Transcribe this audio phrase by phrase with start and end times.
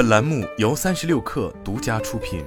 [0.00, 2.42] 本栏目由三十六氪独家出品。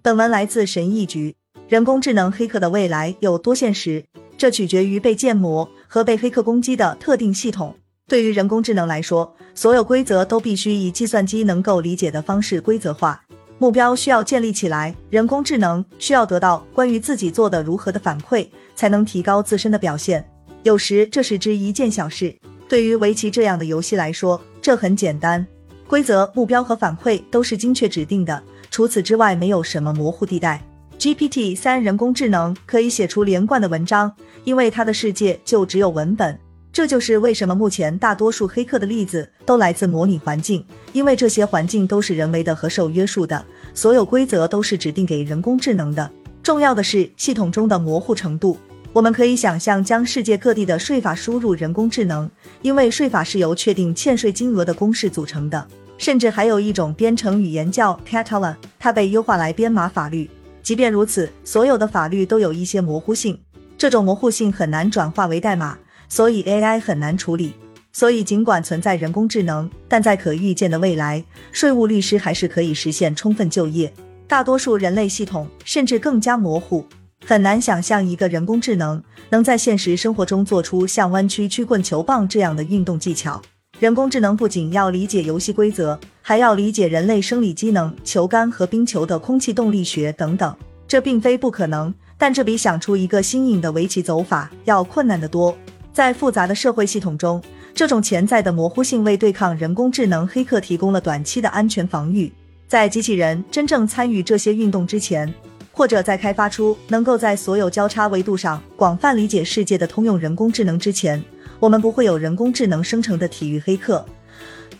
[0.00, 1.36] 本文来自神译局。
[1.68, 4.02] 人工智能黑客的未来有多现实？
[4.38, 7.76] 这取决于被建模和被黑客攻击的特定系统。
[8.08, 13.22] 对于人工智能来说，所有规则都必须以计算机能够理解的方式规则化。
[13.58, 20.26] 目标需要建立起来，人工智能需要得到关于自己做的如何的反馈，才能提高自身的表现。
[20.62, 22.34] 有时这是之一件小事。
[22.72, 25.46] 对于围棋这样的游戏来说，这很简单，
[25.86, 30.58] 规则、目标和反馈都是精确指定的，除此之外没有什么模糊地带。
[30.98, 34.10] GPT 三人工智能可以写出连贯的文章，
[34.44, 36.40] 因为它的世界就只有文本。
[36.72, 43.44] 这就是为什么目前大多数黑客的例子都来自模拟环境，因为这些环境都是人为的和受约束的，
[43.74, 46.10] 所有规则都是指定给人工智能的。
[46.42, 48.56] 重要的是系统中的模糊程度。
[48.92, 55.66] 我们可以想象将世界各地的税法输入人工智能，因为税法是由确定欠税金额的公式组成的。
[55.96, 60.28] 甚至还有一种编程语言叫 Catalan，它被优化来编码法律。
[60.62, 63.38] 即便如此，所有的法律都有一些模糊性，
[63.78, 67.54] 这种模糊性很难转化为代码，所以 AI 很难处理。
[67.92, 73.92] 所以，尽管存在人工智能，但在可预见的未来，税务律师还是可以实现充分就业。
[74.26, 76.84] 大多数人类系统甚至更加模糊，
[77.24, 83.40] 很难想象一个人工智能能在现实生活中做出像弯曲曲棍球棒这样的运动技巧。
[83.78, 90.54] 人工智能不仅要理解游戏规则，还要理解人类生理机能、球杆和冰球的空气动力学等等。
[90.86, 95.56] 这并非不可能，但这比想出一个新颖的围棋走法要困难得多。
[95.92, 97.42] 在复杂的社会系统中，
[97.74, 102.32] 这种潜在的模糊性为对抗人工智能黑客提供了短期的安全防御。
[102.68, 105.32] 在机器人真正参与这些运动之前，
[105.72, 111.22] 或者在开发出能够在所有交叉维度上广泛理解世界的通用人工智能之前。
[111.58, 114.04] 我们不会有人工智能生成的体育黑客、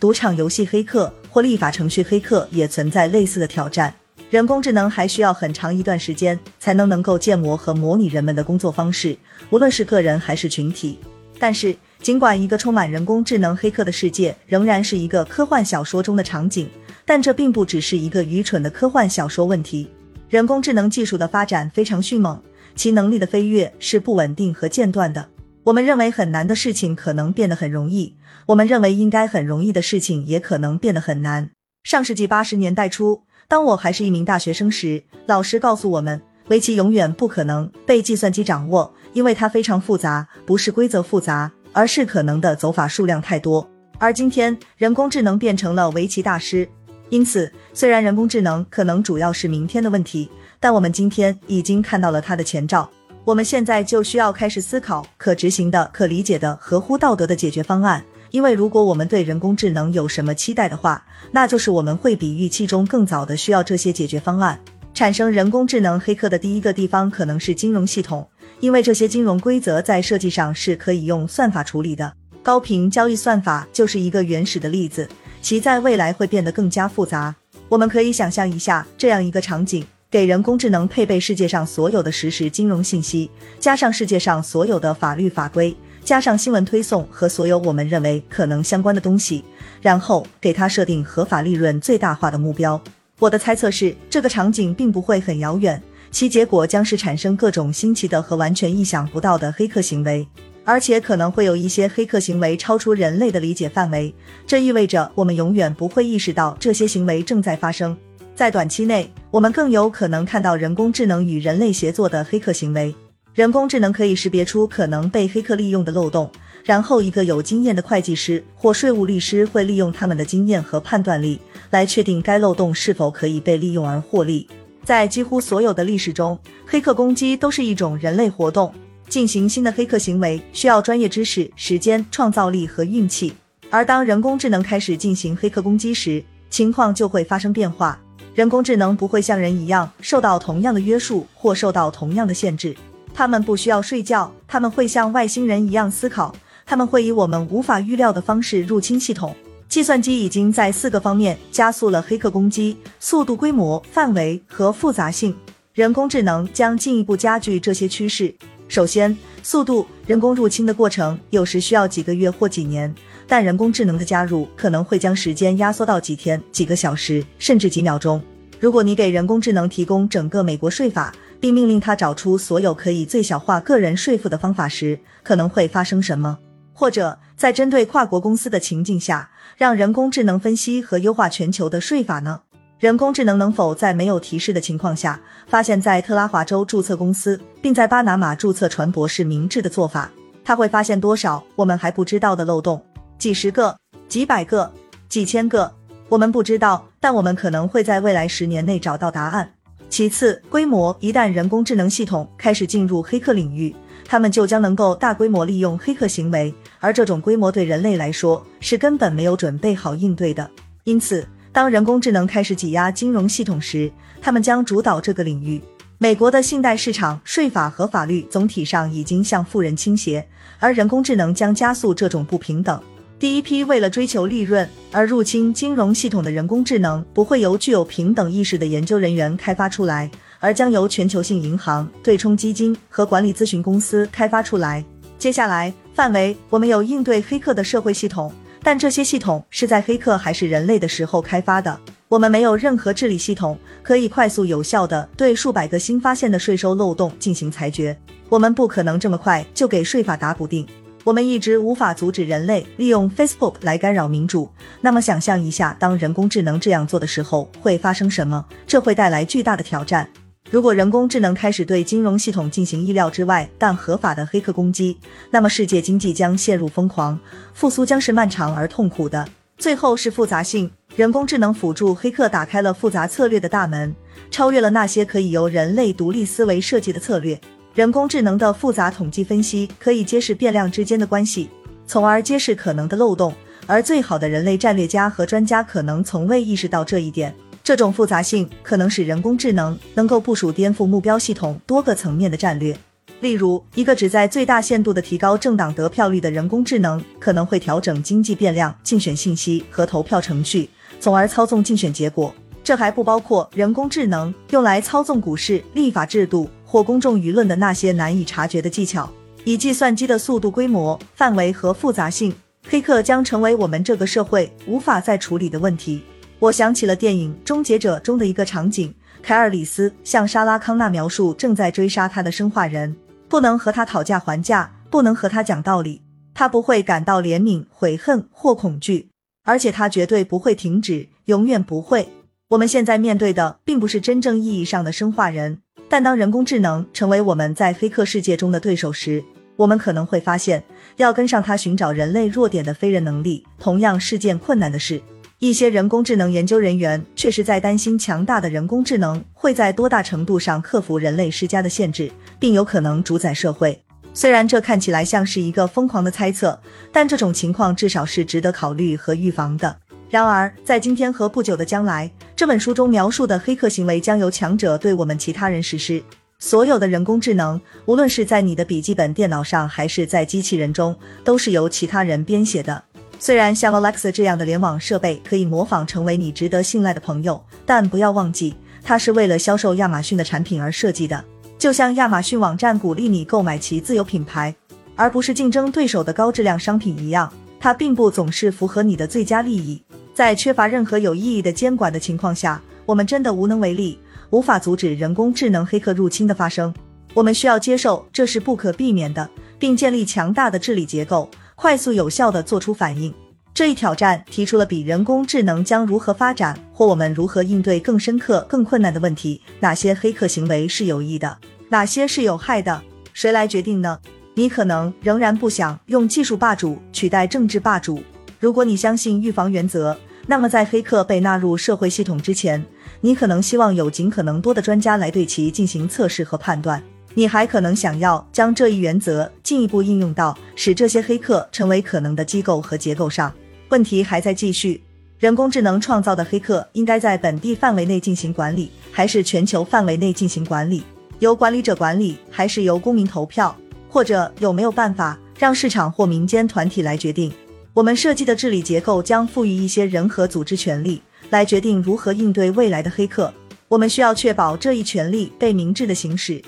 [0.01, 3.93] 赌场游戏黑客或立法程序黑客，也存在类似的挑战。
[4.29, 9.17] 人工智能还需要很长一段时间才能能够建模和模拟人们的工作方式，
[9.49, 10.99] 无论是个人还是群体。
[11.39, 16.69] 但是，尽管一个充满人工智能黑客的世界仍然是一个科幻小说中的场景，
[17.05, 19.89] 但这并不只是一个愚蠢的科幻小说问题。
[20.33, 22.41] 人工智能技术的发展非常迅猛，
[22.73, 25.29] 其能力的飞跃是不稳定和间断的。
[25.63, 28.15] 我们认为很难的事情可能变得很容易，
[28.47, 31.51] 我们认为应该很容易的事情也可能变得很难。
[31.83, 43.69] 上世纪八十年代初，当我还是一名大学生时，老师告诉我们，围棋永远不可能被计算机掌握，因为它非常复杂，不是规则复杂，而是可能的走法数量太多。
[43.99, 46.67] 而今天，人工智能变成了围棋大师。
[47.09, 52.89] 因此，虽然人工智能可能主要是明天的问题，但我们今天已经看到了它的前兆。
[53.25, 58.03] 我们现在就需要开始思考可执行的、可理解的、合乎道德的解决方案。
[58.31, 64.59] 因为如果我们对人工智能有什么期待的话，那就是我们会比预期中更早的需要这些解决方案。
[64.93, 68.27] 产生人工智能黑客的第一个地方可能是金融系统，
[68.59, 72.11] 因为这些金融规则在设计上是可以用算法处理的。
[72.41, 75.07] 高频交易算法就是一个原始的例子，
[75.43, 77.35] 其在未来会变得更加复杂。
[77.67, 79.85] 我们可以想象一下这样一个场景。
[80.09, 89.43] 给人工智能配备世界上所有的实时金融信息，加上世界上所有的法律法规，加上新闻推送和所有我们认为可能相关的东西，
[89.81, 92.79] 然后给它设定合法利润最大化的目标。
[93.19, 100.27] 我的猜测是，这个场景并不会很遥远，其结果将是产生各种新奇的和完全意想不到的黑客行为，
[100.65, 104.13] 而且可能会有一些黑客行为超出人类的理解范围。
[104.45, 107.97] 这意味着我们永远不会意识到这些行为正在发生。
[108.35, 112.95] 在短期内，我们更有可能看到人工智能与人类协作的黑客行为。
[113.33, 116.29] 人工智能可以识别出可能被黑客利用的漏洞，
[116.63, 121.39] 然后一个有经验的会计师或税务律师会利用他们的经验和判断力
[121.71, 124.47] 来确定该漏洞是否可以被利用而获利。
[124.83, 128.73] 在几乎所有的历史中，黑客攻击都是一种人类活动。
[129.13, 133.31] 进行新的黑客行为需要专业知识、时间、创造力和运气，
[133.69, 137.99] 而当人工智能开始进行黑客攻击时，情况就会发生变化。
[138.33, 142.75] 人工智能不会像人一样受到同样的约束或受到同样的限制，
[143.13, 146.35] 他们不需要睡觉，他们会像外星人一样思考，
[146.65, 149.35] 他们会以我们无法预料的方式入侵系统。
[149.69, 155.35] 计算机已经在四个方面加速了黑客攻击：速度、规模、范围和复杂性。
[155.75, 158.33] 人工智能将进一步加剧这些趋势。
[158.73, 162.91] 首先，速度，人工入侵的过程有时需要几个月或几年。
[163.27, 168.19] 但人工智能的加入可能会将时间压缩到几天、几个小时，甚至几秒钟。
[168.59, 176.39] 如果你给人工智能提供整个美国税法，并命令它找出所有可以最小化个人税负的方法时，可能会发生什么？
[176.73, 182.41] 或者在针对跨国公司的情境下，让人工智能分析和优化全球的税法呢？
[182.83, 190.11] 人工智能能否在没有提示的情况下，发现，在特拉华州注册公司，并在巴拿马注册船舶是明智的做法？
[190.43, 192.83] 它会发现多少我们还不知道的漏洞？
[193.17, 193.73] 几十个、
[194.09, 194.69] 几百个、
[195.07, 195.71] 几千个，
[196.09, 199.49] 我们不知道，但我们可能会在未来十年内找到答案。
[199.87, 210.51] 其次，规模一旦人工智能系统开始进入黑客领域，他们就将能够大规模利用黑客行为，而这种规模对人类来说是根本没有准备好应对的。
[210.83, 213.89] 因此，当人工智能开始挤压金融系统时，
[214.19, 215.61] 他们将主导这个领域。
[215.99, 220.27] 美国的信贷市场、税法和法律总体上已经向富人倾斜，
[220.57, 222.81] 而人工智能将加速这种不平等。
[223.19, 230.09] 第一批为了追求利润而入侵金融系统的人工智能，不会由具有平等意识的研究人员开发出来，
[230.39, 234.83] 而将由全球性银行、对冲基金和管理咨询公司开发出来。
[235.19, 238.33] 接下来范围，我们有应对黑客的社会系统，
[238.63, 241.77] 但这些系统是在黑客还是人类的时候开发的。
[242.07, 247.97] 我们没有任何治理系统可以快速有效地对数百个新发现的税收漏洞进行裁决。
[248.29, 250.65] 我们不可能这么快就给税法打补丁。
[251.03, 254.49] 我们一直无法阻止人类利用 Facebook 来干扰民主。
[254.79, 258.45] 那么，想象一下，当人工智能这样做的时候会发生什么？
[258.65, 260.07] 这会带来巨大的挑战。
[260.53, 264.95] 如果人工智能开始对金融系统进行意料之外但合法的黑客攻击，
[265.31, 267.19] 那么世界经济将陷入疯狂，
[267.55, 269.27] 复苏将是漫长而痛苦的。
[269.57, 273.95] 最后是复杂性，人工智能辅助黑客打开了复杂策略的大门，
[274.29, 277.41] 超越了那些可以由人类独立思维设计的策略。
[277.73, 281.49] 人工智能的复杂统计分析可以揭示变量之间的关系，
[281.87, 283.33] 从而揭示可能的漏洞。
[283.65, 287.33] 而最好的人类战略家和专家可能从未意识到这一点。
[287.63, 292.77] 这种复杂性可能使人工智能能够部署颠覆目标系统多个层面的战略。
[293.21, 300.69] 例如，一个旨在最大限度的提高政党得票率的人工智能，可能会调整经济变量、竞选信息和投票程序，
[300.99, 302.35] 从而操纵竞选结果。
[302.63, 306.49] 这还不包括人工智能用来操纵股市、立法制度。
[306.65, 309.07] 或公众舆论的那些难以察觉的技巧，
[309.43, 312.33] 以计算机的速度、规模、范围和复杂性，
[312.67, 316.01] 黑客将成为我们这个社会无法再处理的问题。
[316.43, 322.93] 我想起了电影《终结者》中的一个场景：凯尔里斯向莎拉康纳描述正在追杀他的生化人，
[323.29, 326.01] 不能和他讨价还价，不能和他讲道理，
[326.33, 329.07] 他不会感到怜悯、悔恨或恐惧，
[329.45, 332.09] 而且他绝对不会停止，永远不会。
[332.49, 335.59] 我们现在面对的并不是真正意义上的生化人。
[335.87, 339.23] 但当人工智能成为我们在黑客世界中的对手时，
[339.55, 340.61] 我们可能会发现，
[340.97, 345.01] 要跟上它寻找人类弱点的非人能力，同样是件困难的事。
[345.43, 352.09] 一些人工智能研究人员确实在担心，强大的人工智能会在多大程度上克服人类施加的限制，
[352.39, 353.77] 并有可能主宰社会。
[354.13, 356.57] 虽然这看起来像是一个疯狂的猜测，
[356.93, 359.75] 但这种情况至少是值得考虑和预防的。
[360.09, 362.09] 然而，在今天和不久的将来。
[362.37, 366.01] 这本书中描述的黑客行为将由强者对我们其他人实施。
[366.39, 370.95] 所有的人工智能，无论是在你的笔记本电脑上，还是在机器人中，
[371.25, 372.81] 都是由其他人编写的。
[373.25, 378.53] 虽然像 Alexa 这样的联网设备可以模仿成为你值得信赖的朋友，但不要忘记，
[378.83, 381.23] 它是为了销售亚马逊的产品而设计的。
[381.57, 384.53] 就像亚马逊网站鼓励你购买其自有品牌，
[384.97, 387.31] 而不是竞争对手的高质量商品一样，
[387.61, 389.81] 它并不总是符合你的最佳利益。
[390.13, 393.97] 在缺乏任何有意义的监管的情况下，我们真的无能为力，
[394.31, 396.73] 无法阻止人工智能黑客入侵的发生。
[397.13, 403.13] 我们需要接受这是不可避免的，并建立强大的治理结构，快速有效地做出反应。
[403.53, 411.37] 这一挑战提出了比人工智能将如何发展或我们如何应对更深刻、更困难的问题：哪些黑客行为是有益的，
[411.69, 412.81] 哪些是有害的？
[413.13, 413.99] 谁来决定呢？
[414.33, 418.01] 你可能仍然不想用技术霸主取代政治霸主。
[418.39, 419.95] 如果你相信预防原则，
[420.25, 422.65] 那么在黑客被纳入社会系统之前，
[423.01, 426.81] 你可能希望有尽可能多的专家来对其进行测试和判断。
[427.15, 433.31] 你还可能想要将这一原则进一步应用到使这些黑客成为可能的机构和结构上。
[433.69, 434.81] 问题还在继续：
[435.19, 440.83] 人工智能创造的黑客应该在本地范围内进行管理，还是全球范围内进行管理？
[441.19, 443.55] 由管理者管理，还是由公民投票？
[443.87, 447.31] 或者有没有办法让市场或民间团体来决定？
[447.73, 453.33] 我们设计的治理结构将赋予一些人和组织权力，来决定如何应对未来的黑客。
[453.67, 456.41] 我们需要确保这一权利被明智的行使。